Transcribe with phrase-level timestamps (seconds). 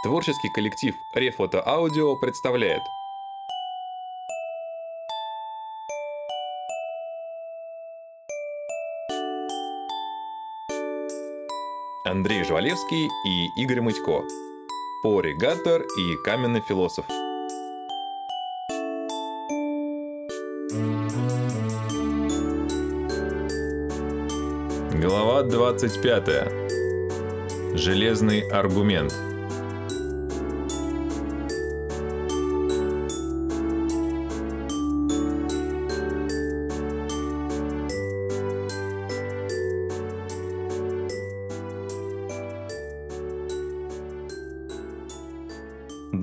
[0.00, 2.82] Творческий коллектив Рефото Аудио представляет
[12.04, 14.22] Андрей Жвалевский и Игорь Мытько
[15.02, 17.04] Пори Гаттер и Каменный философ
[24.94, 27.74] Глава 25.
[27.74, 29.12] Железный аргумент.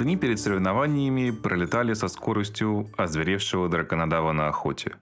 [0.05, 4.97] Дни перед соревнованиями пролетали со скоростью озверевшего драконодава на охоте.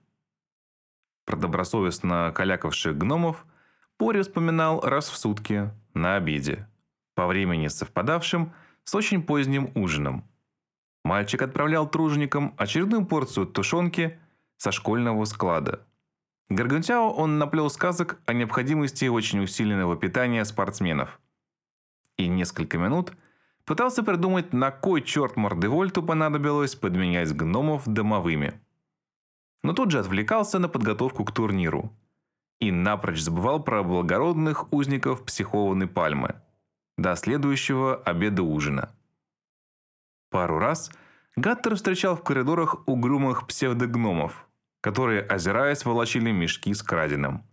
[1.25, 3.45] Про добросовестно калякавших гномов
[3.97, 6.69] Пори вспоминал раз в сутки на обеде,
[7.15, 8.53] по времени совпадавшим
[8.85, 10.23] с очень поздним ужином.
[11.03, 14.17] Мальчик отправлял труженикам очередную порцию тушенки
[14.55, 15.85] со школьного склада.
[16.47, 21.19] Гаргантяо он наплел сказок о необходимости очень усиленного питания спортсменов.
[22.15, 23.11] И несколько минут
[23.65, 28.59] пытался придумать, на кой черт Мордевольту понадобилось подменять гномов домовыми.
[29.63, 31.93] Но тут же отвлекался на подготовку к турниру.
[32.59, 36.35] И напрочь забывал про благородных узников психованной пальмы.
[36.97, 38.93] До следующего обеда-ужина.
[40.29, 40.91] Пару раз
[41.35, 44.47] Гаттер встречал в коридорах угрюмых псевдогномов,
[44.81, 47.43] которые, озираясь, волочили мешки с краденым.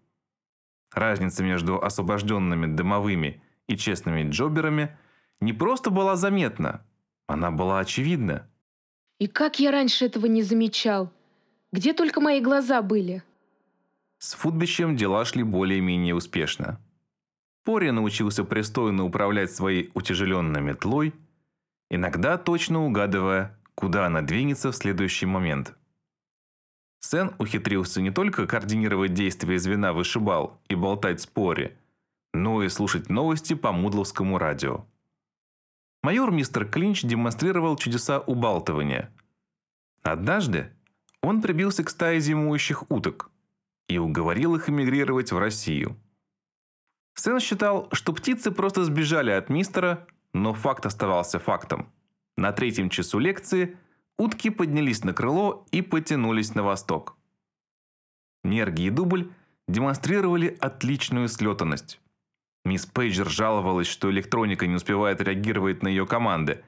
[0.93, 4.99] Разница между освобожденными дымовыми и честными джоберами
[5.41, 6.85] не просто была заметна,
[7.27, 8.49] она была очевидна.
[9.19, 11.13] И как я раньше этого не замечал?
[11.73, 13.23] Где только мои глаза были?
[14.19, 16.81] С Футбищем дела шли более-менее успешно.
[17.65, 21.15] Пори научился пристойно управлять своей утяжеленной метлой,
[21.91, 25.75] иногда точно угадывая, куда она двинется в следующий момент.
[27.01, 31.77] Сен ухитрился не только координировать действия звена вышибал и болтать с Пори,
[32.35, 34.85] но и слушать новости по мудловскому радио.
[36.03, 39.13] Майор мистер Клинч демонстрировал чудеса убалтывания.
[40.03, 40.73] Однажды
[41.21, 43.31] он прибился к стае зимующих уток
[43.87, 45.97] и уговорил их эмигрировать в Россию.
[47.15, 51.93] Сен считал, что птицы просто сбежали от мистера, но факт оставался фактом.
[52.37, 53.77] На третьем часу лекции
[54.17, 57.19] утки поднялись на крыло и потянулись на восток.
[58.43, 59.31] Нерги и Дубль
[59.69, 62.01] демонстрировали отличную слетанность.
[62.71, 66.63] Мисс Пейджер жаловалась, что электроника не успевает реагировать на ее команды,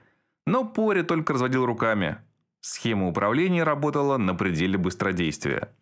[0.46, 2.16] но Пори только разводил руками.
[2.60, 5.72] Схема управления работала на пределе быстродействия.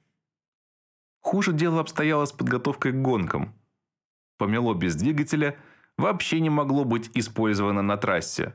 [1.22, 3.54] Хуже дело обстояло с подготовкой к гонкам.
[4.36, 5.56] Помело без двигателя
[5.96, 8.54] вообще не могло быть использовано на трассе.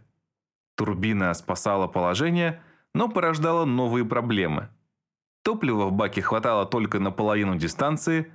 [0.75, 2.61] Турбина спасала положение,
[2.93, 4.69] но порождала новые проблемы.
[5.41, 8.31] Топлива в баке хватало только на половину дистанции.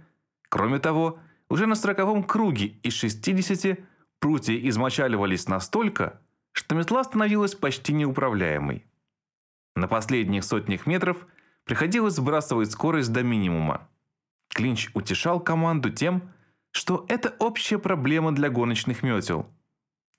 [0.48, 3.78] Кроме того, уже на сороковом круге из 60
[4.20, 6.22] прутья измочаливались настолько,
[6.52, 8.86] что метла становилась почти неуправляемой.
[9.74, 11.26] На последних сотнях метров
[11.64, 13.88] приходилось сбрасывать скорость до минимума.
[14.48, 16.32] Клинч утешал команду тем,
[16.70, 19.46] что это общая проблема для гоночных метел.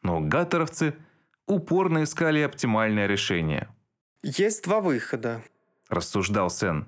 [0.03, 0.95] Но гаттеровцы
[1.47, 3.69] упорно искали оптимальное решение.
[4.23, 5.41] «Есть два выхода»,–
[5.89, 6.87] рассуждал Сен.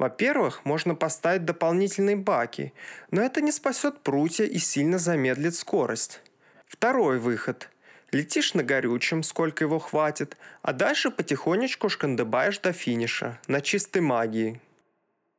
[0.00, 2.72] Во-первых, можно поставить дополнительные баки,
[3.10, 6.22] но это не спасет прутья и сильно замедлит скорость.
[6.66, 7.68] Второй выход.
[8.10, 14.62] Летишь на горючем, сколько его хватит, а дальше потихонечку шкандыбаешь до финиша, на чистой магии.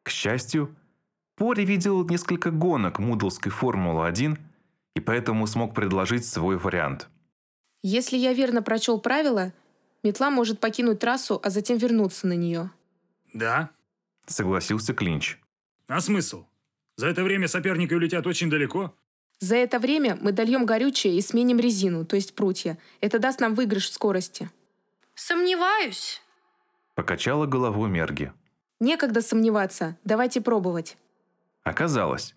[0.03, 0.75] К счастью,
[1.37, 4.37] Пори видел несколько гонок Мудлской Формулы-1
[4.95, 7.09] и поэтому смог предложить свой вариант.
[7.81, 9.53] Если я верно прочел правила,
[10.03, 12.69] метла может покинуть трассу, а затем вернуться на нее.
[13.33, 13.71] Да,
[14.25, 15.37] согласился Клинч.
[15.87, 16.45] А смысл?
[16.97, 18.95] За это время соперники улетят очень далеко.
[19.39, 22.77] За это время мы дольем горючее и сменим резину, то есть прутья.
[22.99, 24.49] Это даст нам выигрыш в скорости.
[25.15, 26.21] Сомневаюсь.
[26.95, 28.31] Покачала головой Мерги.
[28.79, 29.97] Некогда сомневаться.
[30.03, 30.97] Давайте пробовать.
[31.63, 32.35] Оказалось,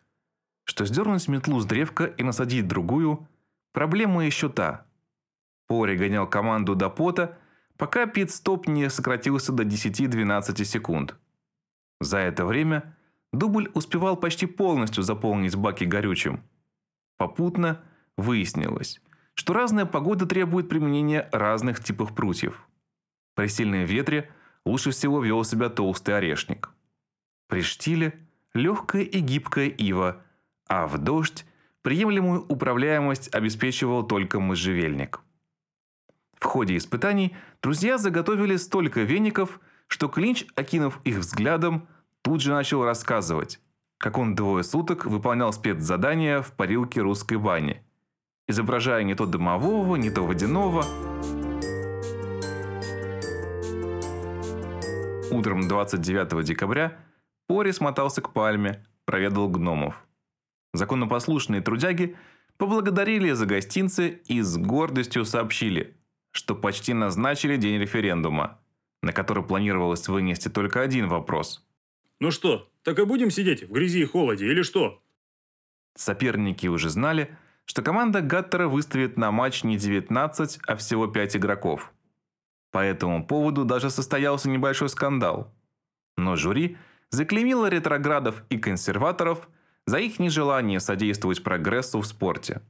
[0.64, 3.28] что сдернуть метлу с древка и насадить другую–
[3.72, 4.86] проблема еще та.
[5.66, 7.38] Пори гонял команду до пота,
[7.76, 11.16] пока пит-стоп не сократился до 10-12 секунд.
[12.04, 12.96] За это время
[13.32, 16.42] дубль успевал почти полностью заполнить баки горючим.
[17.16, 17.82] Попутно
[18.18, 19.00] выяснилось,
[19.34, 22.68] что разная погода требует применения разных типов прутьев.
[23.34, 24.30] При сильном ветре
[24.66, 26.70] лучше всего вел себя толстый орешник.
[27.48, 28.12] При штиле–
[28.54, 30.22] легкая и гибкая ива,
[30.68, 31.46] а в дождь
[31.82, 35.20] приемлемую управляемость обеспечивал только можжевельник.
[36.54, 41.88] ходе испытаний друзья заготовили столько веников, что Клинч, окинув их взглядом,
[42.24, 43.60] тут же начал рассказывать,
[43.98, 47.82] как он двое суток выполнял спецзадания в парилке русской бани,
[48.48, 50.84] изображая не то дымового, не то водяного.
[55.30, 56.96] Утром 29 декабря
[57.46, 60.06] Пори смотался к пальме, проведал гномов.
[60.72, 62.16] Законопослушные трудяги
[62.56, 65.94] поблагодарили за гостинцы и с гордостью сообщили,
[66.30, 68.58] что почти назначили день референдума,
[69.02, 71.66] на который планировалось вынести только один вопрос.
[72.24, 75.02] Ну что, так и будем сидеть в грязи и холоде, или что?
[75.94, 77.36] Соперники уже знали,
[77.66, 81.92] что команда Гаттера выставит на матч не 19, а всего 5 игроков.
[82.70, 85.52] По этому поводу даже состоялся небольшой скандал.
[86.16, 86.78] Но жюри
[87.10, 89.46] заклеймило ретроградов и консерваторов
[89.84, 92.62] за их нежелание содействовать прогрессу в спорте.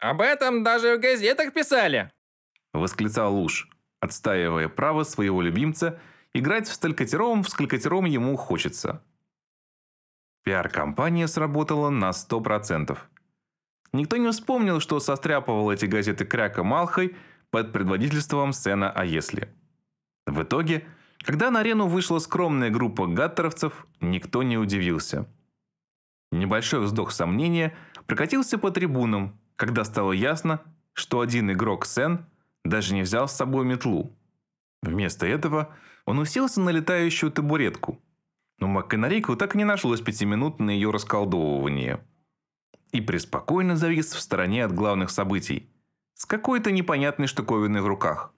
[0.00, 2.12] «Об этом даже в газетах писали!»–
[2.74, 5.98] восклицал Луж, отстаивая право своего любимца
[6.34, 9.02] играть в сталькатером, в скалькатером ему хочется.
[10.44, 12.98] Пиар-компания сработала на 100%.
[13.92, 17.16] Никто не вспомнил, что состряпывал эти газеты Кряка Малхой
[17.50, 19.54] под предводительством Сена А если.
[20.26, 20.86] В итоге,
[21.18, 25.28] когда на арену вышла скромная группа гаттеровцев, никто не удивился.
[26.32, 27.76] Небольшой вздох сомнения
[28.06, 30.62] прокатился по трибунам, когда стало ясно,
[30.94, 32.26] что один игрок Сен
[32.64, 34.16] даже не взял с собой метлу.
[34.82, 35.74] Вместо этого
[36.06, 38.00] он уселся на летающую табуретку.
[38.58, 42.04] Но Макканарику так и не нашлось пяти минут на ее расколдовывание.
[42.92, 45.70] И преспокойно завис в стороне от главных событий,
[46.14, 48.32] с какой-то непонятной штуковиной в руках.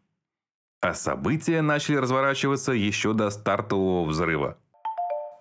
[0.81, 4.59] А события начали разворачиваться еще до стартового взрыва.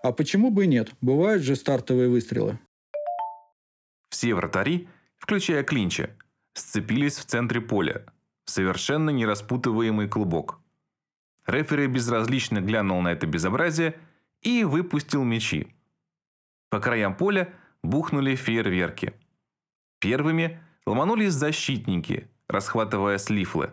[0.04, 0.92] А почему бы и нет?
[1.02, 2.60] Бывают же стартовые выстрелы.
[4.10, 4.88] Все вратари,
[5.18, 6.16] включая Клинча,
[6.54, 8.06] сцепились в центре поля,
[8.46, 10.60] совершенно нераспутываемый клубок.
[11.46, 14.00] Рефери безразлично глянул на это безобразие
[14.42, 15.68] и выпустил мячи.
[16.70, 17.54] По краям поля
[17.84, 19.14] бухнули фейерверки.
[20.00, 23.72] Первыми ломанулись защитники, расхватывая слифлы.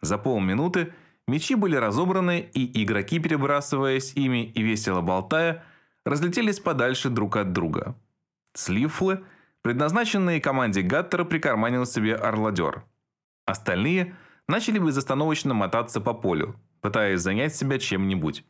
[0.00, 0.92] За полминуты
[1.26, 5.64] мячи были разобраны, и игроки, перебрасываясь ими и весело болтая,
[6.04, 7.96] разлетелись подальше друг от друга.
[8.54, 9.24] Слифлы,
[9.62, 12.84] предназначенные команде Гаттера, прикарманил себе орладер–
[13.46, 14.16] Остальные
[14.48, 18.44] начали безостановочно мотаться по полю, пытаясь занять себя чем-нибудь.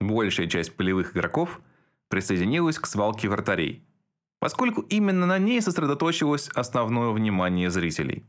[0.00, 1.60] Большая часть полевых игроков
[2.08, 3.84] присоединилась к свалке вратарей,
[4.38, 8.24] поскольку именно на ней сосредоточилось основное внимание зрителей.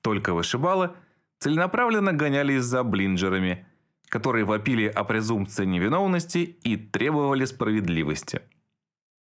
[0.00, 0.92] Только вышибалы
[1.38, 3.66] целенаправленно гонялись за блинджерами,
[4.08, 8.42] которые вопили о презумпции невиновности и требовали справедливости.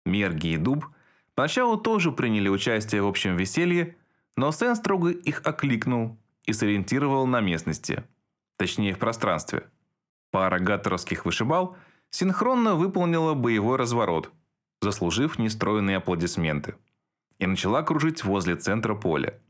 [0.05, 0.87] Мерги и Дуб
[1.35, 3.97] поначалу тоже приняли участие в общем веселье,
[4.37, 8.05] но Сен строго их окликнул и сориентировал на местности,
[8.57, 9.69] точнее в пространстве.
[10.31, 11.77] Пара гаттеровских вышибал
[12.11, 14.31] синхронно выполнила боевой разворот,
[14.81, 16.75] заслужив нестроенные аплодисменты,
[17.39, 19.41] и начала кружить возле центра поля.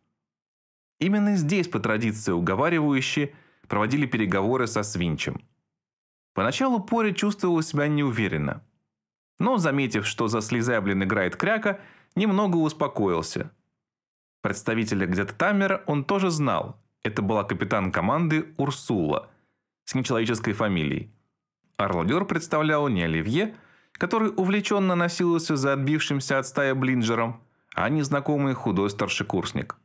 [1.01, 3.35] Именно здесь, по традиции уговаривающие,
[3.67, 5.41] проводили переговоры со Свинчем.
[6.35, 8.65] Поначалу Пори чувствовал себя неуверенно,
[9.39, 11.81] но, заметив, что за слезаблин играет кряка,
[12.15, 13.51] немного успокоился–
[14.43, 16.77] Представителя где-то Таммера он тоже знал.
[17.05, 19.31] Это была капитан команды Урсула
[19.85, 21.11] с нечеловеческой фамилией.
[21.77, 23.57] Арлодер представлял не Оливье,
[23.93, 27.43] который увлеченно носился за отбившимся от стая Блинджером,
[27.75, 29.77] а незнакомый худой старшекурсник.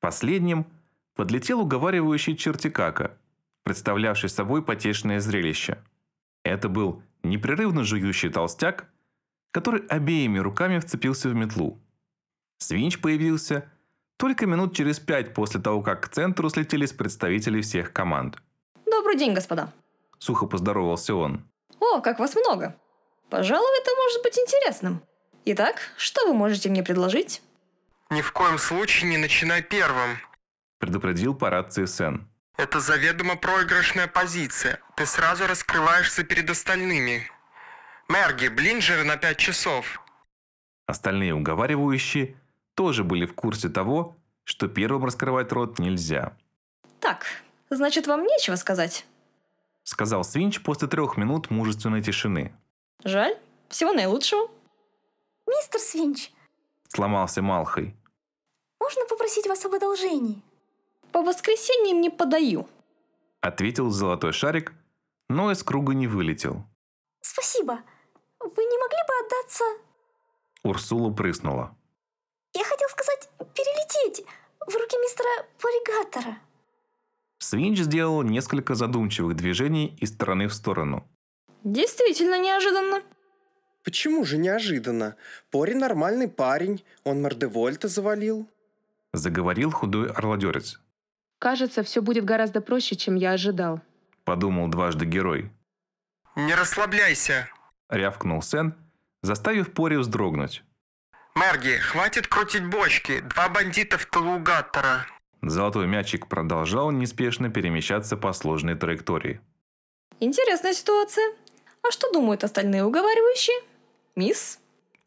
[0.00, 0.66] Последним
[1.14, 3.16] подлетел уговаривающий чертикака,
[3.64, 5.78] представлявший собой потешное зрелище.
[6.44, 8.88] Это был непрерывно жующий толстяк,
[9.50, 11.80] который обеими руками вцепился в метлу.
[12.58, 13.70] Свинч появился
[14.18, 18.36] только минут через пять после того, как к центру слетелись представители всех команд.
[18.84, 19.72] «Добрый день, господа!»
[20.18, 21.48] Сухо поздоровался он.
[21.80, 22.76] «О, как вас много!
[23.30, 25.02] Пожалуй, это может быть интересным.
[25.44, 27.42] Итак, что вы можете мне предложить?»
[28.10, 30.18] «Ни в коем случае не начинай первым»,
[30.78, 32.28] предупредил по рации Сен.
[32.56, 34.80] «Это заведомо проигрышная позиция.
[34.96, 37.22] Ты сразу раскрываешься перед остальными.
[38.08, 40.00] Мерги, блинджеры на пять часов».
[40.86, 42.34] Остальные уговаривающие
[42.78, 46.36] тоже были в курсе того, что первым раскрывать рот нельзя.
[47.00, 47.26] «Так,
[47.70, 49.04] значит, вам нечего сказать?»
[49.82, 52.54] Сказал Свинч после трех минут мужественной тишины.
[53.02, 53.36] «Жаль.
[53.68, 54.48] Всего наилучшего».
[55.48, 56.30] «Мистер Свинч!»
[56.86, 57.96] Сломался Малхой.
[58.78, 60.40] «Можно попросить вас об одолжении?»
[61.10, 62.68] «По воскресеньям не подаю»,
[63.40, 64.72] ответил золотой шарик,
[65.28, 66.62] но из круга не вылетел.
[67.22, 67.80] «Спасибо.
[68.38, 69.64] Вы не могли бы отдаться...»
[70.62, 71.76] Урсула прыснула
[73.54, 74.24] перелететь
[74.60, 76.38] в руки мистера Поригатора.
[77.38, 81.06] Свинч сделал несколько задумчивых движений из стороны в сторону.
[81.64, 83.02] Действительно неожиданно.
[83.84, 85.16] Почему же неожиданно?
[85.50, 88.48] Пори нормальный парень, он Мордевольта завалил.
[89.12, 90.80] Заговорил худой орладерец.
[91.38, 93.80] Кажется, все будет гораздо проще, чем я ожидал.
[94.24, 95.50] Подумал дважды герой.
[96.36, 97.48] Не расслабляйся.
[97.88, 98.74] Рявкнул Сен,
[99.22, 100.62] заставив Пори вздрогнуть.
[101.38, 103.20] Мерги, хватит крутить бочки.
[103.20, 105.06] Два бандита в тылу Гаттера.
[105.40, 109.40] Золотой мячик продолжал неспешно перемещаться по сложной траектории.
[110.18, 111.32] Интересная ситуация.
[111.86, 113.56] А что думают остальные уговаривающие?
[114.16, 114.58] Мисс?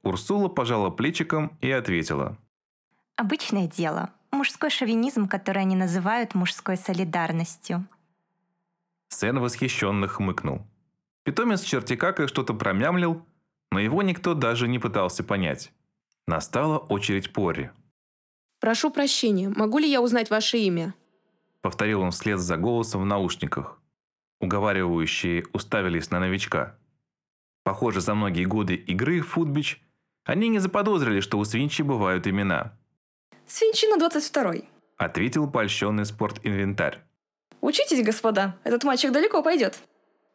[0.04, 2.38] Урсула пожала плечиком и ответила.
[3.18, 4.12] Обычное дело.
[4.32, 7.86] Мужской шовинизм, который они называют мужской солидарностью.
[9.10, 10.62] Сен восхищенно хмыкнул.
[11.24, 13.26] Питомец чертикака что-то промямлил,
[13.70, 15.74] но его никто даже не пытался понять.
[16.28, 17.72] Настала очередь Пори.
[18.60, 20.94] Прошу прощения, могу ли я узнать ваше имя?
[21.62, 23.80] Повторил он вслед за голосом в наушниках.
[24.40, 26.78] Уговаривающие уставились на новичка.
[27.64, 29.82] Похоже, за многие годы игры в футбич
[30.24, 32.78] они не заподозрили, что у Свинчи бывают имена.
[33.48, 34.54] Свинчина 22
[34.98, 37.02] Ответил польщенный спортинвентарь.
[37.60, 39.80] Учитесь, господа, этот мальчик далеко пойдет.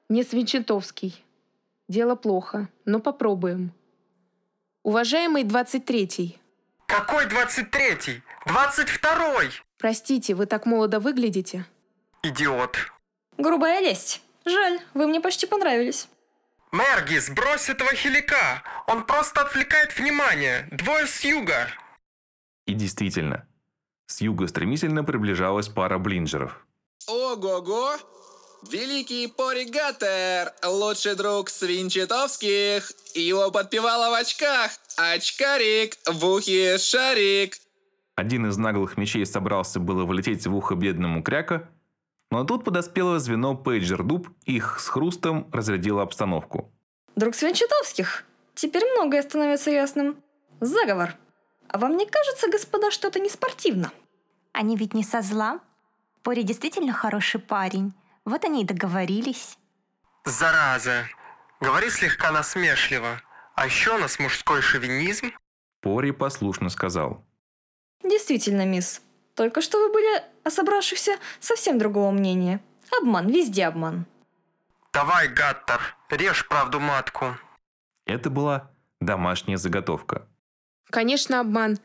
[0.08, 1.24] Не Свинчатовский.
[1.88, 3.72] Дело плохо, но попробуем.
[4.86, 6.38] Уважаемый 23-й.
[6.86, 8.22] Какой 23-й?
[8.46, 9.50] 22-й!
[9.78, 11.66] Простите, вы так молодо выглядите.
[12.22, 12.76] Идиот.
[13.36, 14.22] Грубая лесть.
[14.44, 16.08] Жаль, вы мне почти понравились.
[16.70, 18.62] Мерги, сбрось этого хилика!
[18.86, 20.68] Он просто отвлекает внимание!
[20.70, 21.66] Двое с юга!
[22.66, 23.44] И действительно,
[24.06, 26.64] с юга стремительно приближалась пара блинджеров.
[27.08, 27.96] Ого-го!
[28.62, 37.54] Великий Поригатер, лучший друг Свинчатовских, его подпевала в очках, очкарик, в ухе шарик.
[38.16, 41.68] Один из наглых мечей собрался было влететь в ухо бедному кряка,
[42.30, 46.72] но тут подоспело звено Пейджер Дуб и их с хрустом разрядило обстановку.
[47.14, 48.24] Друг Свинчатовских.
[48.54, 50.16] Теперь многое становится ясным.
[50.60, 51.14] Заговор.
[51.68, 53.92] А вам не кажется, господа, что это не спортивно?
[54.52, 55.60] Они ведь не со зла.
[56.22, 57.92] Пори действительно хороший парень.
[58.26, 59.56] Вот они и договорились.
[60.24, 61.06] Зараза.
[61.60, 63.22] Говори слегка насмешливо.
[63.54, 65.30] А еще у нас мужской шовинизм.
[65.80, 67.24] Пори послушно сказал.
[68.02, 69.00] Действительно, мисс.
[69.34, 72.60] Только что вы были о собравшихся совсем другого мнения.
[73.00, 74.06] Обман, везде обман.
[74.92, 75.80] Давай, Гаттер,
[76.10, 77.36] режь правду матку.
[78.06, 80.26] Это была домашняя заготовка.
[80.90, 81.78] Конечно, обман.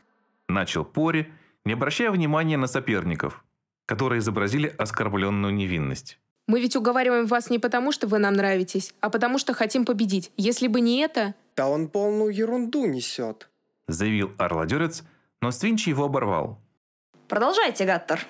[0.48, 1.32] Начал Пори,
[1.66, 3.44] не обращая внимания на соперников,
[3.86, 6.20] которые изобразили оскорбленную невинность.
[6.52, 10.34] Мы ведь уговариваем вас не потому, что вы нам нравитесь, а потому, что хотим победить.
[10.36, 11.34] Если бы не это...
[11.56, 13.48] Да он полную ерунду несет.
[13.88, 15.04] Заявил орладерец,
[15.42, 16.60] но Свинч его оборвал.
[17.30, 18.28] Продолжайте, Гаттер.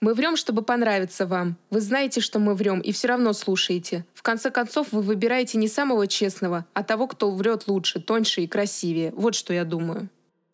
[0.00, 1.56] Мы врем, чтобы понравиться вам.
[1.70, 4.06] Вы знаете, что мы врем, и все равно слушаете.
[4.14, 8.46] В конце концов, вы выбираете не самого честного, а того, кто врет лучше, тоньше и
[8.46, 9.10] красивее.
[9.16, 10.08] Вот что я думаю.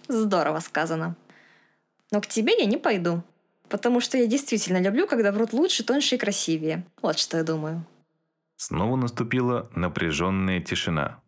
[0.09, 1.15] Здорово сказано.
[2.11, 3.23] Но к тебе я не пойду.
[3.73, 6.85] Потому что я действительно люблю, когда врут лучше, тоньше и красивее.
[7.01, 7.87] Вот что я думаю.
[8.57, 11.23] Снова наступила напряженная тишина.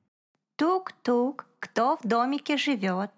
[0.57, 3.11] Тук-тук, кто в домике живет?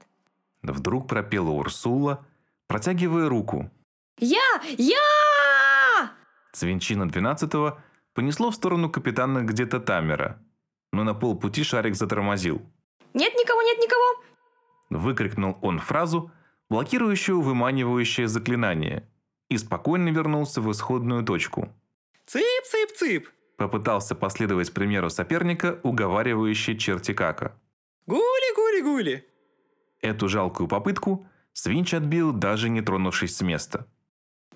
[0.62, 2.25] Вдруг пропела Урсула,
[2.68, 3.68] протягивая руку.
[4.18, 4.62] Я!
[4.78, 6.12] Я!
[6.52, 7.78] Свинчина 12-го
[8.14, 10.40] понесло в сторону капитана где-то Тамера,
[10.92, 12.62] но на полпути шарик затормозил.
[13.12, 14.23] Нет никого, нет никого!
[14.88, 16.30] Выкрикнул он фразу,
[16.71, 19.09] блокирующую выманивающее заклинание,
[19.48, 21.68] и спокойно вернулся в исходную точку.
[22.26, 27.58] «Цып-цып-цып!» Попытался последовать примеру соперника, уговаривающий чертикака.
[28.06, 29.24] «Гули-гули-гули!»
[30.00, 31.26] Эту жалкую попытку
[31.56, 33.86] Свинч отбил, даже не тронувшись с места.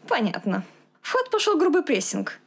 [0.06, 0.64] Понятно.
[1.00, 2.38] В ход пошел грубый прессинг.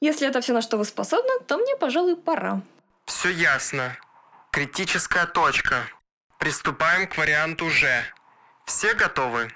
[0.00, 2.60] Если это все, на что вы способны, то мне, пожалуй, пора.
[3.06, 3.96] Все ясно.
[4.52, 5.76] Критическая точка.
[6.38, 8.04] Приступаем к варианту «Ж».
[8.66, 9.50] Все готовы?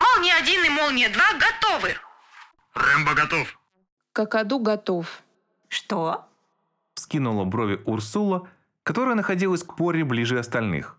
[0.00, 1.94] Молния один и молния два готовы.
[2.74, 3.58] Рэмбо готов.
[4.12, 5.22] Какаду готов.
[5.68, 6.26] Что?
[6.94, 8.48] Вскинула брови Урсула,
[8.82, 10.98] которая находилась к Поре ближе остальных.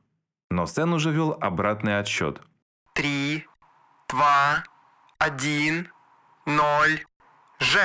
[0.49, 2.41] Но Сен уже вел обратный отсчет.
[2.93, 3.47] Три,
[4.07, 4.63] два,
[5.19, 5.89] один,
[6.45, 7.03] ноль,
[7.59, 7.79] Ж.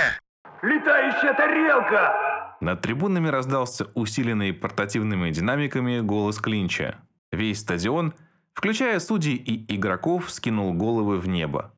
[0.62, 2.14] Летающая тарелка!
[2.60, 6.98] Над трибунами раздался усиленный портативными динамиками голос Клинча.
[7.32, 8.14] Весь стадион,
[8.54, 11.72] включая судей и игроков, скинул головы в небо.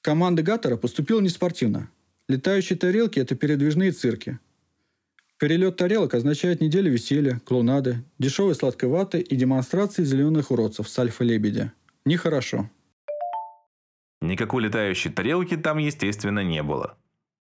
[0.00, 1.90] Команда Гаттера поступила неспортивно.
[2.28, 4.38] Летающие тарелки– это передвижные цирки.
[5.38, 11.72] Перелет тарелок означает неделю веселья, клоунады, дешевой сладкой ваты и демонстрации зеленых уродцев с альфа-лебедя.
[12.04, 12.70] Нехорошо.
[14.20, 16.96] Никакой летающей тарелки там, естественно, не было.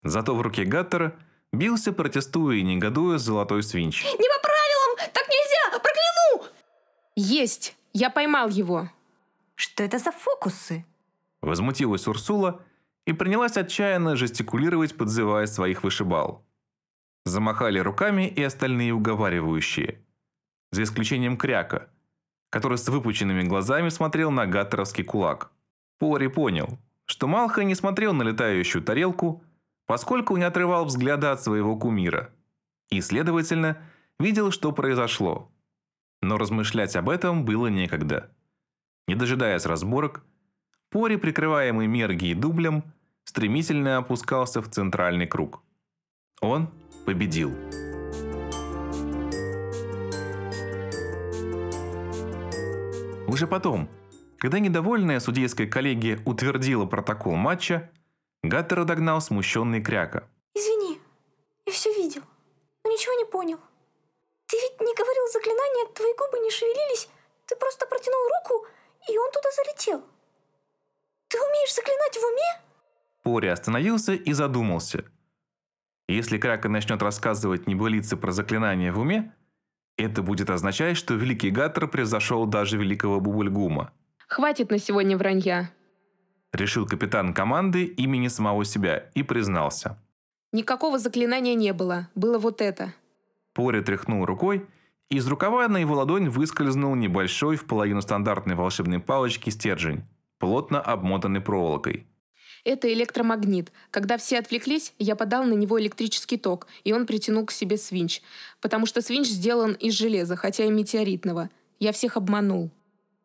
[0.03, 1.15] Зато в руке Гаттера
[1.53, 4.03] бился, протестуя и негодуя, золотой свинч.
[4.03, 5.11] Не по правилам!
[5.13, 5.79] Так нельзя!
[5.79, 6.51] Прокляну!
[7.15, 7.75] Есть!
[7.99, 8.91] Я поймал его.
[9.55, 10.85] Что это за фокусы?
[11.41, 12.61] Возмутилась Урсула
[13.07, 16.45] и принялась отчаянно жестикулировать, подзывая своих вышибал.
[17.25, 19.99] Замахали руками и остальные уговаривающие.
[20.71, 21.89] За исключением Кряка,
[22.51, 25.49] который с выпученными глазами смотрел на гаттеровский кулак.
[25.97, 26.77] Пори понял,
[27.07, 29.43] что Малха не смотрел на летающую тарелку,
[29.87, 32.31] поскольку не отрывал взгляда от своего кумира.
[32.91, 33.81] И, следовательно,
[34.19, 35.51] видел, что произошло.
[36.21, 38.31] Но размышлять об этом было некогда.
[39.07, 40.23] Не дожидаясь разборок,
[40.89, 42.83] Пори, прикрываемый Мерги и дублем,
[43.25, 45.61] стремительно опускался в центральный круг.
[46.41, 46.69] Он
[47.05, 47.51] победил.
[53.27, 53.89] Уже потом,
[54.37, 57.91] когда недовольная судейская коллегия утвердила протокол матча,
[58.43, 60.29] Гаттера догнал смущенный Кряка.
[60.55, 60.99] Извини,
[61.65, 62.21] я все видел,
[62.85, 63.59] но ничего не понял.
[64.47, 67.09] Ты ведь не говорил заклинание, твои губы не шевелились,
[67.45, 68.65] ты просто протянул руку,
[69.09, 70.03] и он туда залетел.
[71.27, 72.61] Ты умеешь заклинать в уме?
[73.23, 75.03] Пори остановился и задумался.
[76.07, 79.35] Если Крака начнет рассказывать небылицы про заклинания в уме,
[79.97, 83.91] это будет означать, что Великий Гаттер превзошел даже Великого Бубульгума.
[84.27, 85.71] Хватит на сегодня вранья.
[86.53, 89.97] Решил капитан команды имени самого себя и признался.
[90.53, 92.09] Никакого заклинания не было.
[92.15, 92.93] Было вот это.
[93.57, 94.67] Пори тряхнул рукой,
[95.09, 100.03] и из рукава на его ладонь выскользнул небольшой в половину стандартной волшебной палочки стержень,
[100.37, 102.05] плотно обмотанный проволокой.
[102.63, 103.71] Это электромагнит.
[103.89, 108.21] Когда все отвлеклись, я подал на него электрический ток, и он притянул к себе свинч.
[108.61, 111.49] Потому что свинч сделан из железа, хотя и метеоритного.
[111.79, 112.69] Я всех обманул.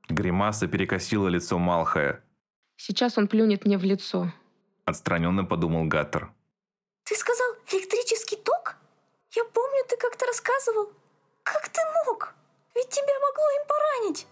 [0.09, 2.25] Гримаса перекосила лицо Малхая.
[2.77, 4.33] Сейчас он плюнет мне в лицо.
[4.87, 6.33] Отстраненно подумал Гаттер.
[7.05, 8.77] Ты сказал электрический ток?
[9.35, 10.91] Я помню, ты как-то рассказывал.
[11.43, 12.35] Как ты мог?
[12.75, 14.27] Ведь тебя могло им поранить.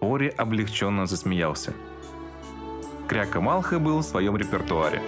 [0.00, 1.74] Ори облегченно засмеялся.
[3.06, 5.02] Кряка Малха был в своем репертуаре.